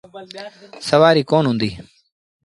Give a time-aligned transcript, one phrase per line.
[0.87, 1.75] سُوآريٚ ڪونا هُݩديٚ۔